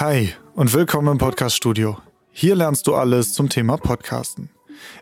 [0.00, 1.98] Hi und willkommen im Podcast Studio.
[2.30, 4.48] Hier lernst du alles zum Thema Podcasten.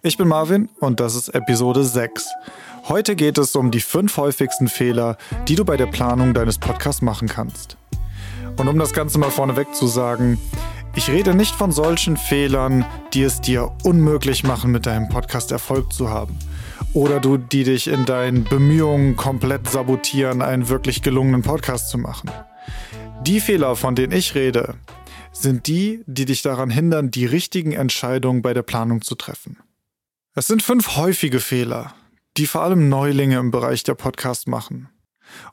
[0.02, 2.26] Ich bin Marvin und das ist Episode 6.
[2.88, 7.02] Heute geht es um die fünf häufigsten Fehler, die du bei der Planung deines Podcasts
[7.02, 7.76] machen kannst.
[8.56, 10.38] Und um das Ganze mal vorneweg zu sagen,
[10.94, 15.92] ich rede nicht von solchen Fehlern, die es dir unmöglich machen, mit deinem Podcast Erfolg
[15.92, 16.38] zu haben.
[16.94, 22.30] Oder du, die dich in deinen Bemühungen komplett sabotieren, einen wirklich gelungenen Podcast zu machen.
[23.26, 24.76] Die Fehler, von denen ich rede,
[25.32, 29.58] sind die, die dich daran hindern, die richtigen Entscheidungen bei der Planung zu treffen.
[30.36, 31.92] Es sind fünf häufige Fehler,
[32.36, 34.90] die vor allem Neulinge im Bereich der Podcast machen.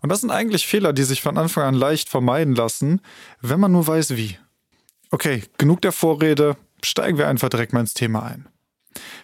[0.02, 3.02] Und das sind eigentlich Fehler, die sich von Anfang an leicht vermeiden lassen,
[3.42, 4.38] wenn man nur weiß wie.
[5.10, 8.48] Okay, genug der Vorrede, steigen wir einfach direkt mal ins Thema ein.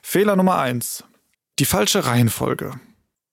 [0.02, 1.04] Fehler Nummer eins:
[1.60, 2.80] Die falsche Reihenfolge.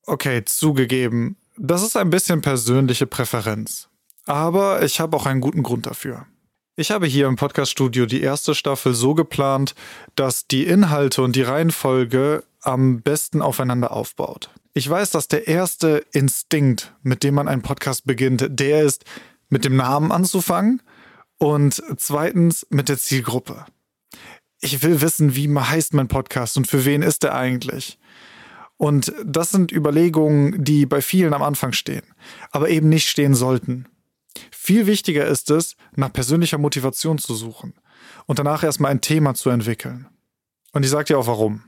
[0.04, 3.88] Okay, zugegeben, das ist ein bisschen persönliche Präferenz.
[4.26, 6.26] Aber ich habe auch einen guten Grund dafür.
[6.74, 9.74] Ich habe hier im Podcaststudio die erste Staffel so geplant,
[10.14, 14.50] dass die Inhalte und die Reihenfolge am besten aufeinander aufbaut.
[14.74, 19.04] Ich weiß, dass der erste Instinkt, mit dem man einen Podcast beginnt, der ist,
[19.48, 20.82] mit dem Namen anzufangen
[21.38, 23.64] und zweitens mit der Zielgruppe.
[24.60, 27.98] Ich will wissen, wie heißt mein Podcast und für wen ist er eigentlich?
[28.76, 32.04] Und das sind Überlegungen, die bei vielen am Anfang stehen,
[32.50, 33.86] aber eben nicht stehen sollten.
[34.50, 37.74] Viel wichtiger ist es, nach persönlicher Motivation zu suchen
[38.26, 40.06] und danach erstmal ein Thema zu entwickeln.
[40.72, 41.64] Und ich sage dir auch warum.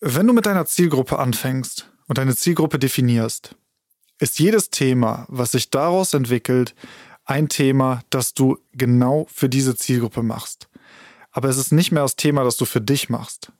[0.00, 3.56] Wenn du mit deiner Zielgruppe anfängst und deine Zielgruppe definierst,
[4.20, 6.74] ist jedes Thema, was sich daraus entwickelt,
[7.24, 10.68] ein Thema, das du genau für diese Zielgruppe machst.
[11.30, 13.52] Aber es ist nicht mehr das Thema, das du für dich machst.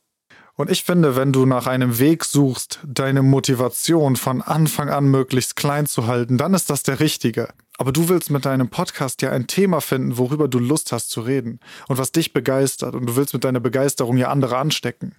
[0.54, 5.54] Und ich finde, wenn du nach einem Weg suchst, deine Motivation von Anfang an möglichst
[5.54, 7.50] klein zu halten, dann ist das der richtige.
[7.80, 11.20] Aber du willst mit deinem Podcast ja ein Thema finden, worüber du Lust hast zu
[11.20, 12.96] reden und was dich begeistert.
[12.96, 15.14] Und du willst mit deiner Begeisterung ja andere anstecken.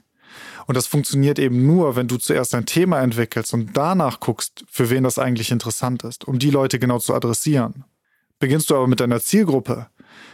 [0.67, 4.89] Und das funktioniert eben nur, wenn du zuerst ein Thema entwickelst und danach guckst, für
[4.89, 7.85] wen das eigentlich interessant ist, um die Leute genau zu adressieren.
[8.39, 9.87] Beginnst du aber mit deiner Zielgruppe,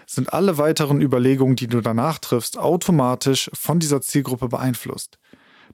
[0.07, 5.19] sind alle weiteren Überlegungen, die du danach triffst, automatisch von dieser Zielgruppe beeinflusst.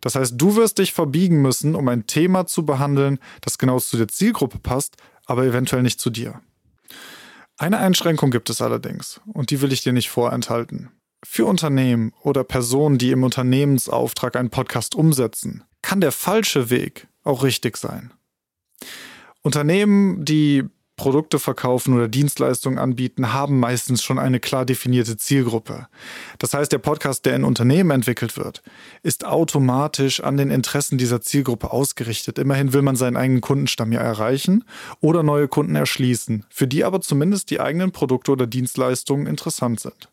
[0.01, 3.97] Das heißt, du wirst dich verbiegen müssen, um ein Thema zu behandeln, das genau zu
[3.97, 4.97] der Zielgruppe passt,
[5.31, 6.41] aber eventuell nicht zu dir.
[7.57, 10.89] Eine Einschränkung gibt es allerdings, und die will ich dir nicht vorenthalten.
[11.23, 17.43] Für Unternehmen oder Personen, die im Unternehmensauftrag einen Podcast umsetzen, kann der falsche Weg auch
[17.43, 18.11] richtig sein.
[19.41, 20.65] Unternehmen, die
[21.01, 25.87] Produkte verkaufen oder Dienstleistungen anbieten, haben meistens schon eine klar definierte Zielgruppe.
[26.37, 28.61] Das heißt, der Podcast, der in Unternehmen entwickelt wird,
[29.01, 32.37] ist automatisch an den Interessen dieser Zielgruppe ausgerichtet.
[32.37, 34.63] Immerhin will man seinen eigenen Kundenstamm ja erreichen
[34.99, 40.07] oder neue Kunden erschließen, für die aber zumindest die eigenen Produkte oder Dienstleistungen interessant sind.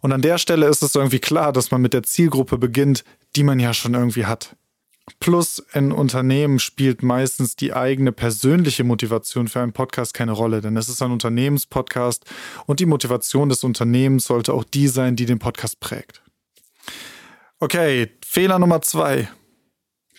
[0.00, 3.02] Und an der Stelle ist es irgendwie klar, dass man mit der Zielgruppe beginnt,
[3.34, 4.54] die man ja schon irgendwie hat.
[5.20, 10.76] Plus in Unternehmen spielt meistens die eigene persönliche Motivation für einen Podcast keine Rolle, denn
[10.76, 12.24] es ist ein Unternehmenspodcast
[12.66, 16.22] und die Motivation des Unternehmens sollte auch die sein, die den Podcast prägt.
[17.60, 19.28] Okay, Fehler Nummer zwei.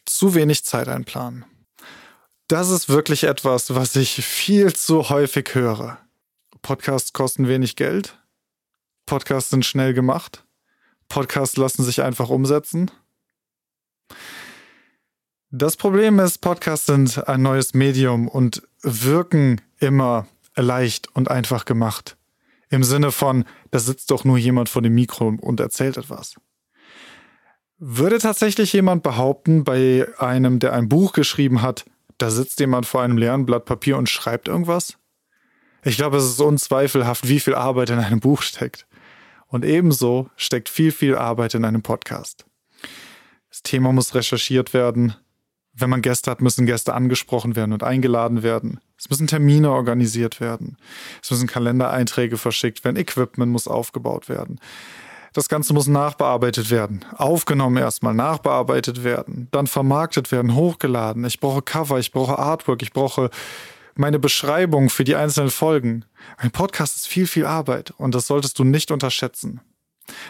[0.05, 1.45] Zu wenig Zeit einplanen.
[2.47, 6.00] Das ist wirklich etwas, was ich viel zu häufig höre.
[6.61, 8.17] Podcasts kosten wenig Geld.
[9.06, 10.44] Podcasts sind schnell gemacht.
[11.07, 12.91] Podcasts lassen sich einfach umsetzen.
[15.51, 22.17] Das Problem ist, Podcasts sind ein neues Medium und wirken immer leicht und einfach gemacht.
[22.69, 26.35] Im Sinne von, da sitzt doch nur jemand vor dem Mikro und erzählt etwas.
[27.79, 31.83] Würde tatsächlich jemand behaupten, bei einem, der ein Buch geschrieben hat,
[32.19, 34.99] da sitzt jemand vor einem leeren Blatt Papier und schreibt irgendwas?
[35.83, 38.85] Ich glaube, es ist unzweifelhaft, wie viel Arbeit in einem Buch steckt.
[39.47, 42.45] Und ebenso steckt viel, viel Arbeit in einem Podcast.
[43.49, 45.15] Das Thema muss recherchiert werden,
[45.81, 48.79] wenn man Gäste hat, müssen Gäste angesprochen werden und eingeladen werden.
[48.97, 50.78] Es müssen Termine organisiert werden.
[51.22, 52.97] Es müssen Kalendereinträge verschickt werden.
[52.97, 54.59] Equipment muss aufgebaut werden.
[55.33, 57.06] Das Ganze muss nachbearbeitet werden.
[57.15, 61.24] Aufgenommen erstmal, nachbearbeitet werden, dann vermarktet werden, hochgeladen.
[61.25, 63.30] Ich brauche Cover, ich brauche Artwork, ich brauche
[63.95, 66.06] meine Beschreibung für die einzelnen Folgen.
[66.38, 69.62] Ein Podcast ist viel, viel Arbeit und das solltest du nicht unterschätzen.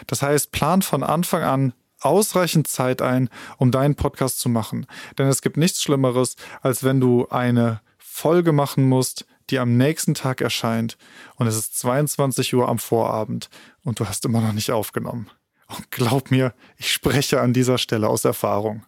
[0.06, 4.86] Das heißt, plan von Anfang an ausreichend Zeit ein, um deinen Podcast zu machen.
[5.18, 10.14] Denn es gibt nichts Schlimmeres, als wenn du eine Folge machen musst, die am nächsten
[10.14, 10.96] Tag erscheint
[11.36, 13.50] und es ist 22 Uhr am Vorabend
[13.82, 15.30] und du hast immer noch nicht aufgenommen.
[15.66, 18.84] Und glaub mir, ich spreche an dieser Stelle aus Erfahrung.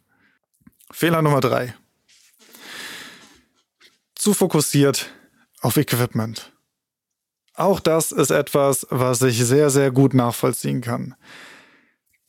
[0.91, 1.75] Fehler Nummer drei.
[4.15, 5.11] Zu fokussiert
[5.61, 6.53] auf Equipment.
[7.55, 11.15] Auch das ist etwas, was ich sehr, sehr gut nachvollziehen kann.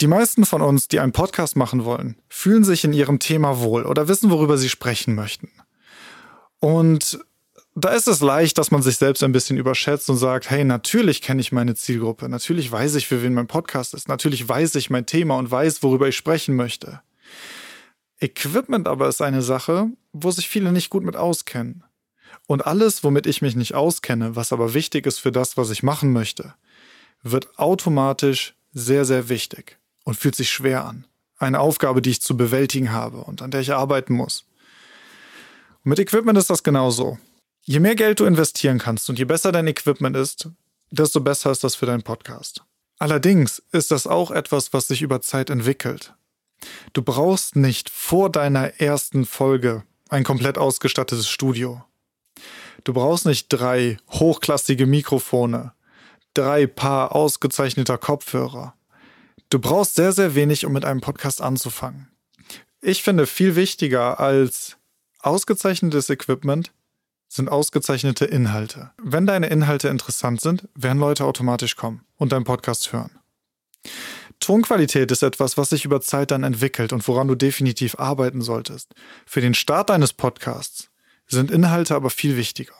[0.03, 3.85] Die meisten von uns, die einen Podcast machen wollen, fühlen sich in ihrem Thema wohl
[3.85, 5.49] oder wissen, worüber sie sprechen möchten.
[6.59, 7.19] Und
[7.73, 11.21] da ist es leicht, dass man sich selbst ein bisschen überschätzt und sagt, hey, natürlich
[11.21, 14.89] kenne ich meine Zielgruppe, natürlich weiß ich, für wen mein Podcast ist, natürlich weiß ich
[14.89, 16.99] mein Thema und weiß, worüber ich sprechen möchte.
[18.19, 21.85] Equipment aber ist eine Sache, wo sich viele nicht gut mit auskennen.
[22.45, 25.81] Und alles, womit ich mich nicht auskenne, was aber wichtig ist für das, was ich
[25.81, 26.55] machen möchte,
[27.21, 31.05] wird automatisch sehr, sehr wichtig und fühlt sich schwer an.
[31.37, 34.45] Eine Aufgabe, die ich zu bewältigen habe und an der ich arbeiten muss.
[35.83, 37.17] Und mit Equipment ist das genauso.
[37.61, 40.49] Je mehr Geld du investieren kannst und je besser dein Equipment ist,
[40.91, 42.63] desto besser ist das für deinen Podcast.
[42.99, 46.13] Allerdings ist das auch etwas, was sich über Zeit entwickelt.
[46.93, 51.83] Du brauchst nicht vor deiner ersten Folge ein komplett ausgestattetes Studio.
[52.83, 55.73] Du brauchst nicht drei hochklassige Mikrofone,
[56.33, 58.73] drei Paar ausgezeichneter Kopfhörer.
[59.53, 62.07] Du brauchst sehr, sehr wenig, um mit einem Podcast anzufangen.
[62.81, 64.77] Ich finde, viel wichtiger als
[65.19, 66.71] ausgezeichnetes Equipment
[67.27, 68.93] sind ausgezeichnete Inhalte.
[68.97, 73.11] Wenn deine Inhalte interessant sind, werden Leute automatisch kommen und deinen Podcast hören.
[74.39, 78.95] Tonqualität ist etwas, was sich über Zeit dann entwickelt und woran du definitiv arbeiten solltest.
[79.27, 80.89] Für den Start deines Podcasts
[81.27, 82.73] sind Inhalte aber viel wichtiger.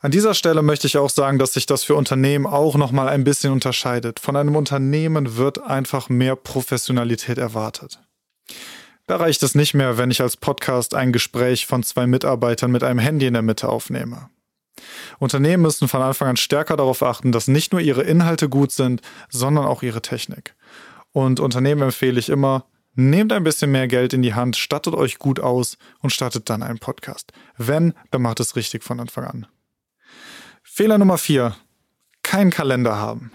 [0.00, 3.24] An dieser Stelle möchte ich auch sagen, dass sich das für Unternehmen auch nochmal ein
[3.24, 4.20] bisschen unterscheidet.
[4.20, 8.00] Von einem Unternehmen wird einfach mehr Professionalität erwartet.
[9.06, 12.82] Da reicht es nicht mehr, wenn ich als Podcast ein Gespräch von zwei Mitarbeitern mit
[12.82, 14.28] einem Handy in der Mitte aufnehme.
[15.18, 19.00] Unternehmen müssen von Anfang an stärker darauf achten, dass nicht nur ihre Inhalte gut sind,
[19.30, 20.54] sondern auch ihre Technik.
[21.12, 25.18] Und Unternehmen empfehle ich immer, nehmt ein bisschen mehr Geld in die Hand, stattet euch
[25.18, 27.32] gut aus und startet dann einen Podcast.
[27.56, 29.46] Wenn, dann macht es richtig von Anfang an.
[30.76, 31.56] Fehler Nummer vier:
[32.22, 33.32] Kein Kalender haben.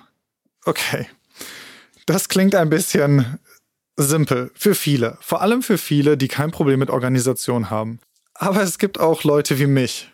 [0.64, 1.08] Okay.
[2.06, 3.40] Das klingt ein bisschen
[3.98, 5.18] simpel für viele.
[5.22, 8.00] Vor allem für viele, die kein Problem mit Organisation haben.
[8.36, 10.12] Aber es gibt auch Leute wie mich,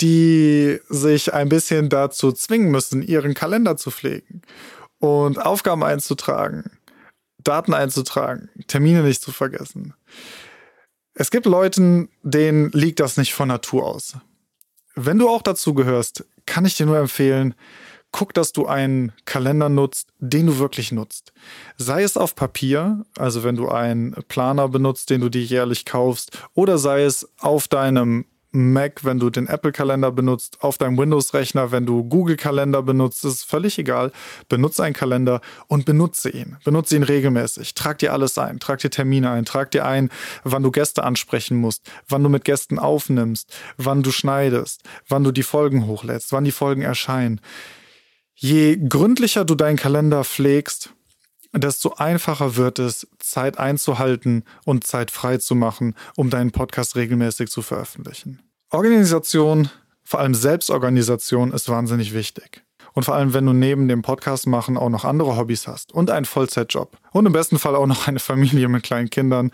[0.00, 4.40] die sich ein bisschen dazu zwingen müssen, ihren Kalender zu pflegen
[5.00, 6.70] und Aufgaben einzutragen,
[7.36, 9.92] Daten einzutragen, Termine nicht zu vergessen.
[11.12, 14.16] Es gibt Leuten, denen liegt das nicht von Natur aus.
[14.94, 17.54] Wenn du auch dazu gehörst, kann ich dir nur empfehlen,
[18.12, 21.32] guck, dass du einen Kalender nutzt, den du wirklich nutzt.
[21.76, 26.38] Sei es auf Papier, also wenn du einen Planer benutzt, den du dir jährlich kaufst,
[26.54, 31.86] oder sei es auf deinem Mac, wenn du den Apple-Kalender benutzt, auf deinem Windows-Rechner, wenn
[31.86, 34.12] du Google-Kalender benutzt, ist völlig egal.
[34.48, 36.56] Benutze einen Kalender und benutze ihn.
[36.64, 37.74] Benutze ihn regelmäßig.
[37.74, 38.60] Trag dir alles ein.
[38.60, 39.44] Trag dir Termine ein.
[39.44, 40.10] Trag dir ein,
[40.44, 45.32] wann du Gäste ansprechen musst, wann du mit Gästen aufnimmst, wann du schneidest, wann du
[45.32, 47.40] die Folgen hochlädst, wann die Folgen erscheinen.
[48.34, 50.90] Je gründlicher du deinen Kalender pflegst,
[51.54, 57.48] desto einfacher wird es, Zeit einzuhalten und Zeit frei zu machen, um deinen Podcast regelmäßig
[57.50, 58.40] zu veröffentlichen.
[58.70, 59.70] Organisation,
[60.02, 62.62] vor allem Selbstorganisation, ist wahnsinnig wichtig.
[62.92, 66.10] Und vor allem, wenn du neben dem Podcast machen auch noch andere Hobbys hast und
[66.10, 69.50] einen Vollzeitjob und im besten Fall auch noch eine Familie mit kleinen Kindern,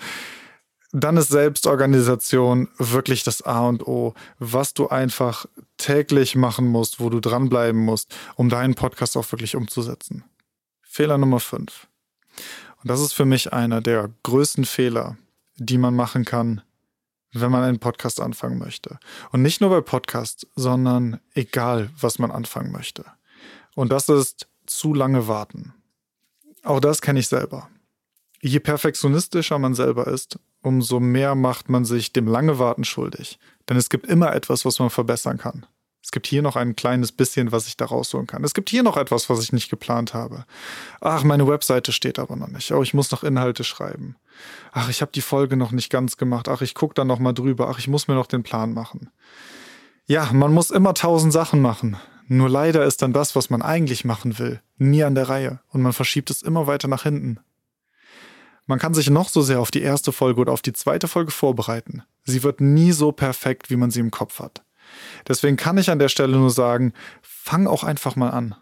[0.93, 7.09] dann ist Selbstorganisation wirklich das A und O, was du einfach täglich machen musst, wo
[7.11, 10.25] du dranbleiben musst, um deinen Podcast auch wirklich umzusetzen.
[10.83, 11.87] Fehler Nummer 5.
[12.83, 15.17] Und das ist für mich einer der größten Fehler,
[15.57, 16.63] die man machen kann,
[17.33, 18.99] wenn man einen Podcast anfangen möchte.
[19.31, 23.05] Und nicht nur bei Podcasts, sondern egal, was man anfangen möchte.
[23.75, 25.75] Und das ist zu lange warten.
[26.63, 27.69] Auch das kenne ich selber.
[28.41, 33.39] Je perfektionistischer man selber ist, umso mehr macht man sich dem lange Warten schuldig.
[33.69, 35.67] Denn es gibt immer etwas, was man verbessern kann.
[36.03, 38.43] Es gibt hier noch ein kleines bisschen, was ich da rausholen kann.
[38.43, 40.45] Es gibt hier noch etwas, was ich nicht geplant habe.
[41.01, 42.73] Ach, meine Webseite steht aber noch nicht.
[42.73, 44.17] Oh, ich muss noch Inhalte schreiben.
[44.73, 46.49] Ach, ich habe die Folge noch nicht ganz gemacht.
[46.49, 47.69] Ach, ich gucke da noch mal drüber.
[47.69, 49.11] Ach, ich muss mir noch den Plan machen.
[50.07, 51.97] Ja, man muss immer tausend Sachen machen.
[52.27, 55.83] Nur leider ist dann das, was man eigentlich machen will, nie an der Reihe und
[55.83, 57.41] man verschiebt es immer weiter nach hinten.
[58.67, 61.33] Man kann sich noch so sehr auf die erste Folge oder auf die zweite Folge
[61.33, 62.05] vorbereiten.
[62.23, 64.63] Sie wird nie so perfekt, wie man sie im Kopf hat.
[65.29, 66.93] Deswegen kann ich an der Stelle nur sagen,
[67.23, 68.55] fang auch einfach mal an.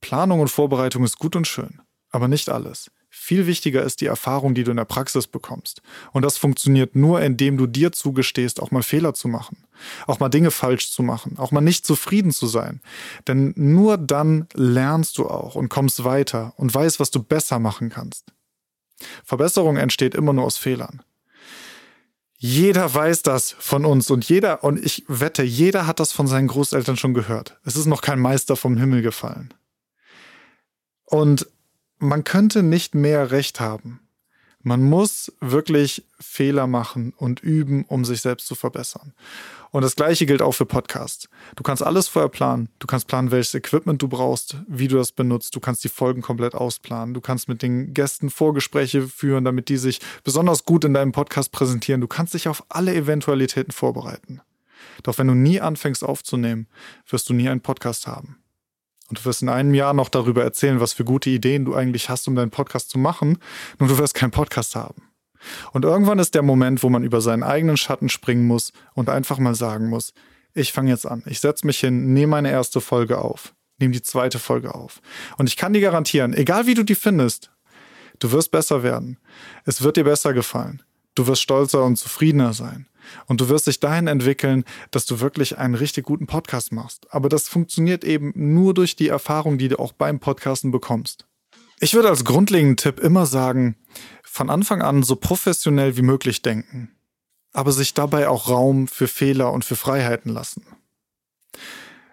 [0.00, 2.90] Planung und Vorbereitung ist gut und schön, aber nicht alles.
[3.12, 5.82] Viel wichtiger ist die Erfahrung, die du in der Praxis bekommst.
[6.12, 9.64] Und das funktioniert nur, indem du dir zugestehst, auch mal Fehler zu machen,
[10.06, 12.80] auch mal Dinge falsch zu machen, auch mal nicht zufrieden zu sein.
[13.26, 17.90] Denn nur dann lernst du auch und kommst weiter und weißt, was du besser machen
[17.90, 18.32] kannst.
[19.24, 21.02] Verbesserung entsteht immer nur aus Fehlern.
[22.42, 26.48] Jeder weiß das von uns und jeder, und ich wette, jeder hat das von seinen
[26.48, 27.60] Großeltern schon gehört.
[27.66, 29.52] Es ist noch kein Meister vom Himmel gefallen.
[31.04, 31.46] Und
[31.98, 34.00] man könnte nicht mehr Recht haben.
[34.62, 39.12] Man muss wirklich Fehler machen und üben, um sich selbst zu verbessern.
[39.70, 41.28] Und das gleiche gilt auch für Podcasts.
[41.54, 42.68] Du kannst alles vorher planen.
[42.80, 45.54] Du kannst planen, welches Equipment du brauchst, wie du das benutzt.
[45.54, 47.14] Du kannst die Folgen komplett ausplanen.
[47.14, 51.52] Du kannst mit den Gästen Vorgespräche führen, damit die sich besonders gut in deinem Podcast
[51.52, 52.00] präsentieren.
[52.00, 54.40] Du kannst dich auf alle Eventualitäten vorbereiten.
[55.04, 56.66] Doch wenn du nie anfängst aufzunehmen,
[57.08, 58.38] wirst du nie einen Podcast haben.
[59.08, 62.08] Und du wirst in einem Jahr noch darüber erzählen, was für gute Ideen du eigentlich
[62.08, 63.38] hast, um deinen Podcast zu machen.
[63.78, 65.09] Nur du wirst keinen Podcast haben.
[65.72, 69.38] Und irgendwann ist der Moment, wo man über seinen eigenen Schatten springen muss und einfach
[69.38, 70.12] mal sagen muss,
[70.54, 71.22] ich fange jetzt an.
[71.26, 75.00] Ich setze mich hin, nehme meine erste Folge auf, nehme die zweite Folge auf.
[75.38, 77.50] Und ich kann dir garantieren, egal wie du die findest,
[78.18, 79.18] du wirst besser werden.
[79.64, 80.82] Es wird dir besser gefallen.
[81.14, 82.86] Du wirst stolzer und zufriedener sein.
[83.26, 87.06] Und du wirst dich dahin entwickeln, dass du wirklich einen richtig guten Podcast machst.
[87.10, 91.26] Aber das funktioniert eben nur durch die Erfahrung, die du auch beim Podcasten bekommst.
[91.80, 93.76] Ich würde als grundlegenden Tipp immer sagen,
[94.30, 96.92] von Anfang an so professionell wie möglich denken,
[97.52, 100.64] aber sich dabei auch Raum für Fehler und für Freiheiten lassen.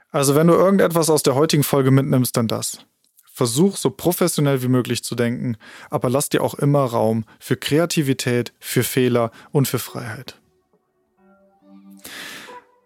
[0.09, 2.79] Also wenn du irgendetwas aus der heutigen Folge mitnimmst, dann das.
[3.31, 5.57] Versuch so professionell wie möglich zu denken,
[5.91, 10.39] aber lass dir auch immer Raum für Kreativität, für Fehler und für Freiheit.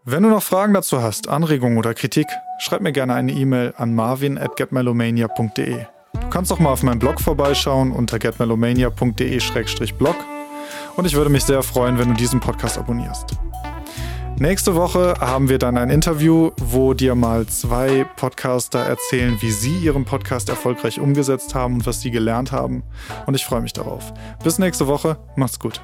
[0.04, 2.28] Wenn du noch Fragen dazu hast, Anregungen oder Kritik,
[2.60, 5.86] schreib mir gerne eine E-Mail an marvin at getmelomania.de
[6.32, 10.16] kannst auch mal auf meinem Blog vorbeischauen unter getmelomania.de-blog
[10.96, 13.36] und ich würde mich sehr freuen, wenn du diesen Podcast abonnierst.
[14.38, 19.78] Nächste Woche haben wir dann ein Interview, wo dir mal zwei Podcaster erzählen, wie sie
[19.78, 22.82] ihren Podcast erfolgreich umgesetzt haben und was sie gelernt haben.
[23.28, 24.12] Und ich freue mich darauf.
[24.44, 25.18] Bis nächste Woche.
[25.36, 25.82] Macht's gut.